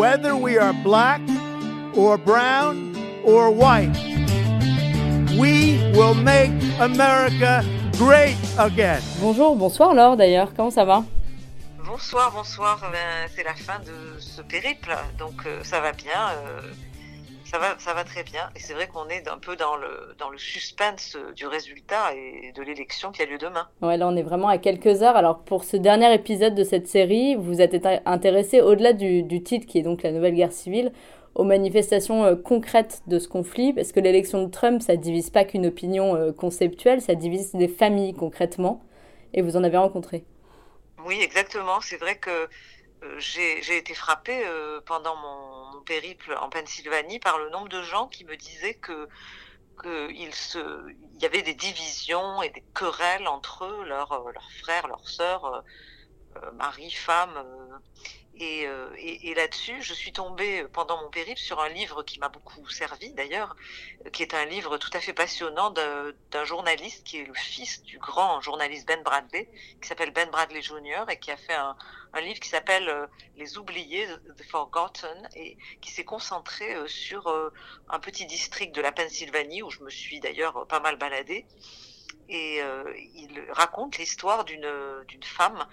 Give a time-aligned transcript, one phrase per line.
[0.00, 1.20] whether we are black
[1.94, 3.94] or brown or white.
[5.38, 7.62] We will make America
[7.98, 9.02] great again.
[9.20, 11.04] Bonjour, bonsoir Laure d'ailleurs, comment ça va?
[11.84, 12.80] Bonsoir, bonsoir.
[12.90, 16.30] Ben, c'est la fin de ce périple, donc euh, ça va bien.
[16.46, 16.60] euh,
[17.50, 18.48] ça va, ça va très bien.
[18.54, 22.52] Et c'est vrai qu'on est un peu dans le, dans le suspense du résultat et
[22.52, 23.68] de l'élection qui a lieu demain.
[23.82, 25.16] Ouais, là on est vraiment à quelques heures.
[25.16, 29.66] Alors pour ce dernier épisode de cette série, vous êtes intéressé au-delà du, du titre
[29.66, 30.92] qui est donc la nouvelle guerre civile,
[31.34, 35.44] aux manifestations euh, concrètes de ce conflit, parce que l'élection de Trump, ça divise pas
[35.44, 38.84] qu'une opinion euh, conceptuelle, ça divise des familles concrètement.
[39.32, 40.24] Et vous en avez rencontré.
[41.06, 41.80] Oui, exactement.
[41.80, 44.42] C'est vrai que euh, j'ai été frappée
[44.86, 45.49] pendant mon,
[45.80, 49.08] périple en Pennsylvanie par le nombre de gens qui me disaient que
[49.82, 55.08] qu'il se, y avait des divisions et des querelles entre eux, leurs euh, frères, leurs
[55.08, 55.60] sœurs, euh,
[56.36, 57.34] euh, mari, femme.
[57.36, 57.78] euh,
[58.40, 62.18] et, euh, et, là-dessus, je suis tombée euh, pendant mon périple sur un livre qui
[62.18, 63.54] m'a beaucoup servi d'ailleurs,
[64.06, 67.82] euh, qui est un livre tout à fait passionnant d'un journaliste qui est le fils
[67.82, 69.50] du grand journaliste Ben Bradley,
[69.82, 71.04] qui s'appelle Ben Bradley Jr.
[71.10, 71.76] et qui a fait un,
[72.22, 74.06] livre qui s'appelle Les oubliés,
[74.38, 77.32] The Forgotten, et qui s'est concentré sur
[77.88, 81.46] un petit district de la Pennsylvanie où je me suis d'ailleurs pas mal baladée.
[82.28, 82.60] Et
[83.14, 85.66] il raconte l'histoire d'une femme,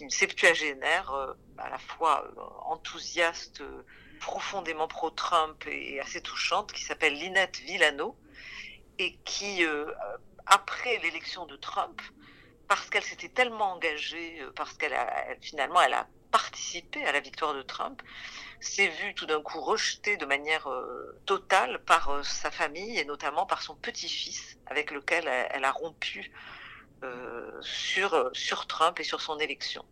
[0.00, 3.84] une septuagénaire, euh, à la fois euh, enthousiaste, euh,
[4.20, 8.16] profondément pro-Trump et assez touchante, qui s'appelle Lynette Villano,
[8.98, 9.86] et qui, euh,
[10.46, 12.00] après l'élection de Trump,
[12.68, 17.20] parce qu'elle s'était tellement engagée, euh, parce qu'elle a finalement elle a participé à la
[17.20, 18.02] victoire de Trump,
[18.60, 23.04] s'est vue tout d'un coup rejetée de manière euh, totale par euh, sa famille et
[23.04, 26.63] notamment par son petit-fils avec lequel elle, a rompu euh,
[27.60, 29.82] sur, euh, sur Trump et sur son élection.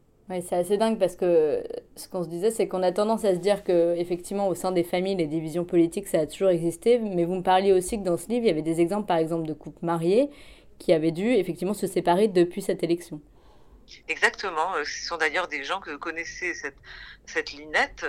[0.41, 1.63] C'est assez dingue parce que
[1.95, 4.73] ce qu'on se disait, c'est qu'on a tendance à se dire que, effectivement, au sein
[4.73, 6.99] des familles, les divisions politiques, ça a toujours existé.
[6.99, 9.19] Mais vous me parliez aussi que dans ce livre, il y avait des exemples, par
[9.19, 10.31] exemple, de couples mariés
[10.78, 13.21] qui avaient dû, effectivement, se séparer depuis cette élection.
[14.09, 14.75] Exactement.
[14.76, 16.78] euh, Ce sont d'ailleurs des gens que connaissait cette,
[17.26, 18.06] cette Linette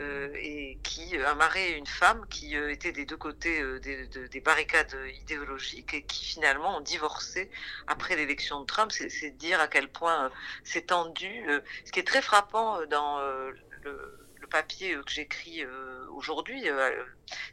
[0.00, 3.78] euh, et qui, un mari et une femme qui euh, étaient des deux côtés euh,
[3.80, 7.50] des, de- des barricades idéologiques et qui finalement ont divorcé
[7.86, 8.90] après l'élection de Trump.
[8.92, 10.30] C'est dire à quel point euh,
[10.64, 11.44] c'est tendu.
[11.48, 13.50] Euh, ce qui est très frappant euh, dans euh,
[13.82, 14.16] le,
[14.50, 17.04] papier euh, que j'écris euh, aujourd'hui, euh,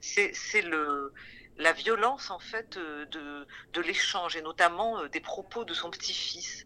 [0.01, 1.13] c'est le
[1.57, 5.89] la violence en fait euh, de, de l'échange et notamment euh, des propos de son
[5.91, 6.65] petit-fils.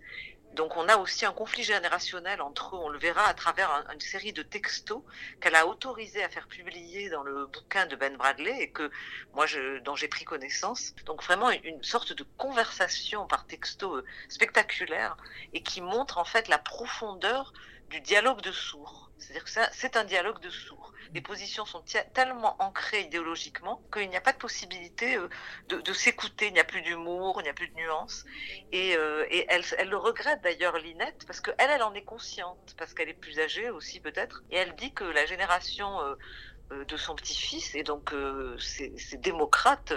[0.54, 3.94] Donc on a aussi un conflit générationnel entre eux, on le verra à travers un-
[3.94, 5.02] une série de textos
[5.40, 8.92] qu'elle a autorisé à faire publier dans le bouquin de Ben Bradley et que
[9.34, 9.46] moi
[9.86, 10.94] dont j'ai pris connaissance.
[11.06, 15.16] Donc vraiment une, une sorte de conversation par texto euh, spectaculaire
[15.54, 17.54] et qui montre en fait la profondeur
[17.92, 19.12] du dialogue de sourds.
[19.20, 20.94] C'est-à-dire que c'est un dialogue de sourds.
[21.14, 25.28] Les positions sont tellement ancrées idéologiquement qu'il n'y a pas de possibilité euh,
[25.68, 26.48] de, s'écouter.
[26.48, 28.26] Il n'y a plus d'humour, il n'y a plus de nuances.
[28.72, 33.10] Et, euh, elle, le regrette d'ailleurs, Linette, parce qu'elle, elle en est consciente, parce qu'elle
[33.10, 34.42] est plus âgée aussi peut-être.
[34.50, 38.16] Et elle dit que la génération euh, de son petit-fils, et donc
[38.58, 39.94] ces, démocrates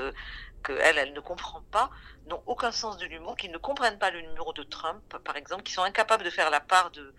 [0.65, 1.91] qu'elle, elle ne comprend pas,
[2.26, 5.72] n'ont aucun sens de l'humour, qu'ils ne comprennent pas l'humour de Trump, par exemple, qui
[5.72, 7.15] sont incapables de faire la part de,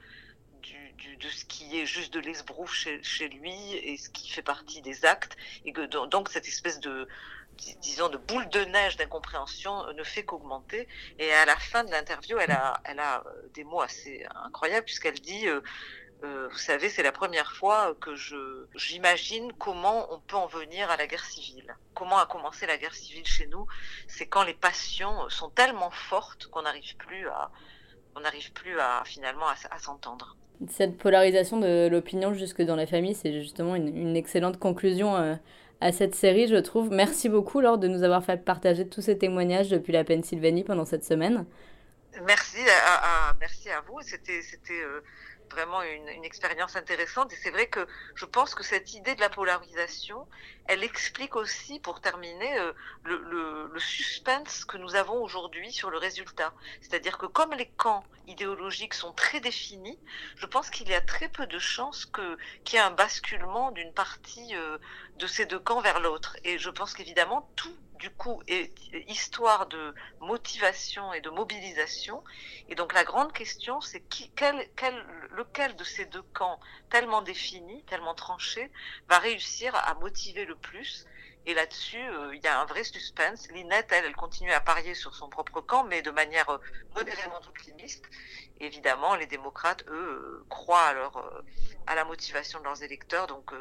[1.19, 5.05] de ce qui est juste de l'esbrouf chez, lui et ce qui fait partie des
[5.05, 7.07] actes, et que donc, cette espèce de,
[7.57, 10.87] dis- disons, de boule de neige d'incompréhension ne fait qu'augmenter.
[11.19, 14.85] Et à la fin de l'interview, elle a, elle a euh, des mots assez incroyables
[14.85, 15.61] puisqu'elle dit, euh,
[16.23, 18.15] euh, vous savez, c'est la première fois que
[18.75, 21.75] j'imagine comment on peut en venir à la guerre civile.
[21.93, 23.67] Comment a commencé la guerre civile chez nous
[24.07, 27.51] C'est quand les passions sont tellement fortes qu'on n'arrive plus à
[28.17, 30.37] on n'arrive plus à finalement à s'entendre.
[30.69, 35.35] Cette polarisation de l'opinion jusque dans la famille, c'est justement une, excellente conclusion euh,
[35.81, 36.91] à cette série, je trouve.
[36.91, 40.85] Merci beaucoup, Laure, de nous avoir fait partager tous ces témoignages depuis la Pennsylvanie pendant
[40.85, 41.45] cette semaine.
[42.25, 43.99] Merci à, merci à vous.
[44.01, 45.01] C'était c'était euh,
[45.51, 47.85] vraiment une, une expérience intéressante et c'est vrai que
[48.15, 50.25] je pense que cette idée de la polarisation,
[50.67, 52.73] elle explique aussi, pour terminer, euh,
[53.03, 56.53] le, suspense que nous avons aujourd'hui sur le résultat.
[56.81, 59.99] C'est-à-dire que comme les camps idéologiques sont très définis,
[60.37, 63.93] je pense qu'il y a très peu de chances qu'il y ait un basculement d'une
[63.93, 64.77] partie euh,
[65.17, 66.37] de ces deux camps vers l'autre.
[66.43, 68.71] Et je pense qu'évidemment tout du coup est
[69.07, 72.23] histoire de motivation et de mobilisation.
[72.69, 74.01] Et donc la grande question, c'est
[74.35, 74.69] quel,
[75.31, 76.59] lequel de ces deux camps
[76.89, 78.71] tellement définis, tellement tranchés,
[79.07, 81.05] va réussir à motiver le plus
[81.45, 82.03] Et là-dessus,
[82.33, 83.47] il y a un vrai suspense.
[83.53, 86.59] Linette, elle, elle continue à parier sur son propre camp, mais de manière
[86.95, 88.05] modérément optimiste.
[88.59, 91.43] Évidemment, les démocrates, eux, croient à, leur,
[91.87, 93.51] à la motivation de leurs électeurs, donc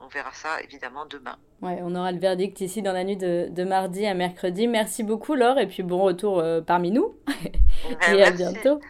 [0.00, 1.36] on verra ça évidemment demain.
[1.60, 4.66] Ouais, on aura le verdict ici dans la nuit de, de mardi à mercredi.
[4.66, 7.16] Merci beaucoup Laure, et puis bon retour parmi nous.
[8.12, 8.80] et à bientôt.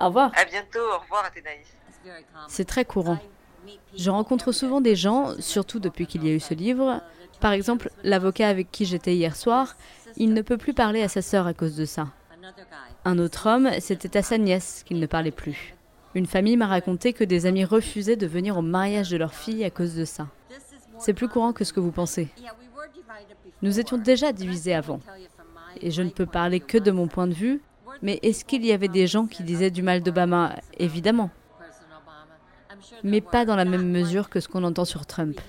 [0.00, 0.32] Au revoir.
[0.36, 1.76] À bientôt, au revoir Athénaïs.
[2.48, 3.18] C'est très courant.
[3.96, 7.00] Je rencontre souvent des gens, surtout depuis qu'il y a eu ce livre.
[7.40, 9.76] Par exemple, l'avocat avec qui j'étais hier soir,
[10.16, 12.08] il ne peut plus parler à sa sœur à cause de ça.
[13.04, 15.74] Un autre homme, c'était à sa nièce qu'il ne parlait plus.
[16.14, 19.64] Une famille m'a raconté que des amis refusaient de venir au mariage de leur fille
[19.64, 20.28] à cause de ça.
[20.98, 22.28] C'est plus courant que ce que vous pensez.
[23.62, 25.00] Nous étions déjà divisés avant.
[25.80, 27.60] Et je ne peux parler que de mon point de vue,
[28.02, 30.56] mais est-ce qu'il y avait des gens qui disaient du mal d'Obama?
[30.78, 31.30] Évidemment.
[33.02, 35.40] Mais pas dans la même mesure que ce qu'on entend sur Trump.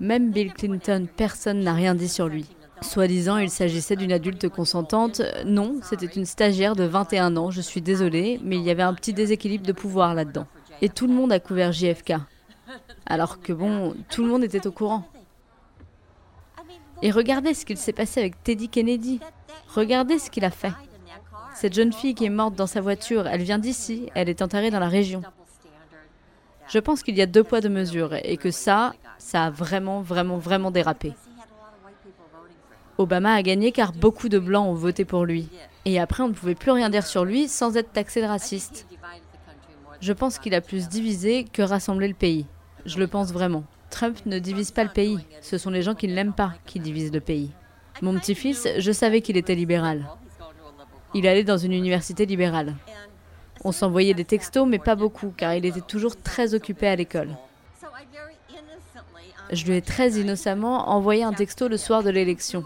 [0.00, 2.46] Même Bill Clinton, personne n'a rien dit sur lui.
[2.80, 5.22] Soi-disant, il s'agissait d'une adulte consentante.
[5.46, 8.94] Non, c'était une stagiaire de 21 ans, je suis désolée, mais il y avait un
[8.94, 10.46] petit déséquilibre de pouvoir là-dedans.
[10.80, 12.14] Et tout le monde a couvert JFK.
[13.06, 15.04] Alors que bon, tout le monde était au courant.
[17.02, 19.20] Et regardez ce qu'il s'est passé avec Teddy Kennedy.
[19.74, 20.72] Regardez ce qu'il a fait.
[21.62, 24.72] Cette jeune fille qui est morte dans sa voiture, elle vient d'ici, elle est enterrée
[24.72, 25.22] dans la région.
[26.66, 30.00] Je pense qu'il y a deux poids, deux mesures et que ça, ça a vraiment,
[30.00, 31.12] vraiment, vraiment dérapé.
[32.98, 35.48] Obama a gagné car beaucoup de Blancs ont voté pour lui.
[35.84, 38.88] Et après, on ne pouvait plus rien dire sur lui sans être taxé de raciste.
[40.00, 42.44] Je pense qu'il a plus divisé que rassemblé le pays.
[42.86, 43.62] Je le pense vraiment.
[43.88, 45.20] Trump ne divise pas le pays.
[45.40, 47.52] Ce sont les gens qui ne l'aiment pas qui divisent le pays.
[48.00, 50.08] Mon petit-fils, je savais qu'il était libéral.
[51.14, 52.74] Il allait dans une université libérale.
[53.64, 57.36] On s'envoyait des textos, mais pas beaucoup, car il était toujours très occupé à l'école.
[59.50, 62.64] Je lui ai très innocemment envoyé un texto le soir de l'élection.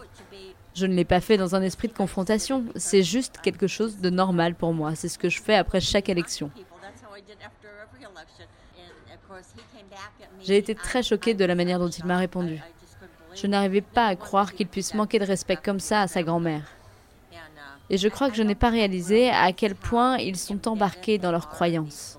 [0.74, 4.10] Je ne l'ai pas fait dans un esprit de confrontation, c'est juste quelque chose de
[4.10, 4.94] normal pour moi.
[4.94, 6.50] C'est ce que je fais après chaque élection.
[10.42, 12.60] J'ai été très choquée de la manière dont il m'a répondu.
[13.34, 16.75] Je n'arrivais pas à croire qu'il puisse manquer de respect comme ça à sa grand-mère.
[17.88, 21.30] Et je crois que je n'ai pas réalisé à quel point ils sont embarqués dans
[21.30, 22.18] leurs croyances.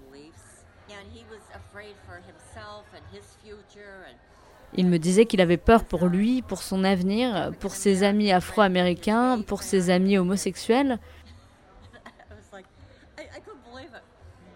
[4.74, 9.42] Il me disait qu'il avait peur pour lui, pour son avenir, pour ses amis afro-américains,
[9.42, 11.00] pour ses amis homosexuels.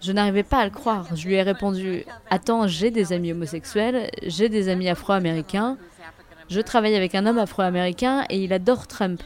[0.01, 1.15] Je n'arrivais pas à le croire.
[1.15, 5.77] Je lui ai répondu Attends, j'ai des amis homosexuels, j'ai des amis afro-américains.
[6.49, 9.21] Je travaille avec un homme afro-américain et il adore Trump.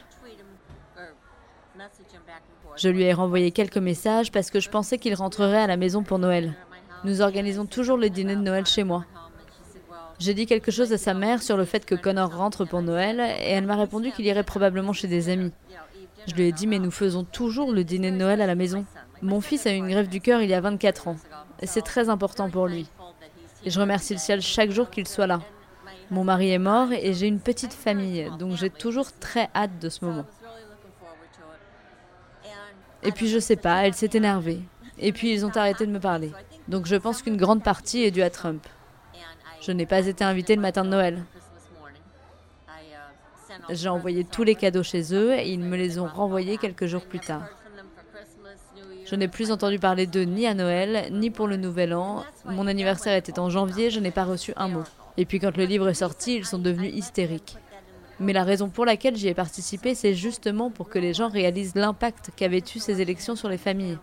[2.77, 6.04] Je lui ai renvoyé quelques messages parce que je pensais qu'il rentrerait à la maison
[6.04, 6.54] pour Noël.
[7.04, 9.06] Nous organisons toujours le dîner de Noël chez moi.
[10.19, 13.19] J'ai dit quelque chose à sa mère sur le fait que Connor rentre pour Noël
[13.19, 15.51] et elle m'a répondu qu'il irait probablement chez des amis.
[16.27, 18.86] Je lui ai dit mais nous faisons toujours le dîner de Noël à la maison.
[19.22, 21.18] Mon fils a eu une grève du cœur il y a 24 ans.
[21.62, 22.88] Et c'est très important pour lui.
[23.63, 25.42] Et je remercie le ciel chaque jour qu'il soit là.
[26.12, 29.89] Mon mari est mort et j'ai une petite famille, donc j'ai toujours très hâte de
[29.89, 30.25] ce moment.
[33.06, 34.60] Et puis je sais pas, elle s'est énervée.
[34.98, 36.31] Et puis ils ont arrêté de me parler.
[36.68, 38.66] Donc je pense qu'une grande partie est due à Trump.
[39.62, 41.24] Je n'ai pas été invitée le matin de Noël.
[43.69, 47.06] J'ai envoyé tous les cadeaux chez eux et ils me les ont renvoyés quelques jours
[47.06, 47.48] plus tard.
[49.06, 52.24] Je n'ai plus entendu parler d'eux ni à Noël, ni pour le Nouvel An.
[52.46, 54.84] Mon anniversaire était en janvier, je n'ai pas reçu un mot.
[55.18, 57.58] Et puis quand le livre est sorti, ils sont devenus hystériques.
[58.19, 61.75] Mais la raison pour laquelle j'y ai participé, c'est justement pour que les gens réalisent
[61.75, 63.98] l'impact qu'avaient eu ces élections sur les familles.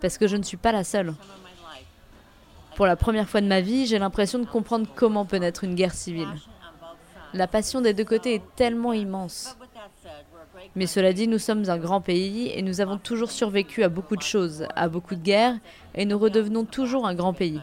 [0.00, 1.14] Parce que je ne suis pas la seule.
[2.76, 5.74] Pour la première fois de ma vie, j'ai l'impression de comprendre comment peut naître une
[5.74, 6.28] guerre civile.
[7.34, 9.56] La passion des deux côtés est tellement immense.
[10.76, 14.16] Mais cela dit, nous sommes un grand pays et nous avons toujours survécu à beaucoup
[14.16, 15.56] de choses, à beaucoup de guerres,
[15.94, 17.60] et nous redevenons toujours un grand pays.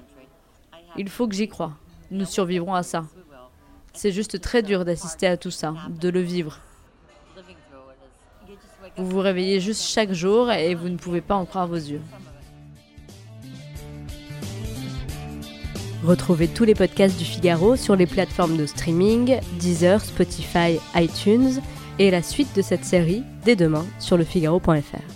[0.98, 1.74] Il faut que j'y croie.
[2.12, 3.06] Nous survivrons à ça.
[3.96, 6.60] C'est juste très dur d'assister à tout ça, de le vivre.
[8.98, 12.02] Vous vous réveillez juste chaque jour et vous ne pouvez pas en croire vos yeux.
[16.04, 21.62] Retrouvez tous les podcasts du Figaro sur les plateformes de streaming, Deezer, Spotify, iTunes
[21.98, 25.15] et la suite de cette série dès demain sur lefigaro.fr.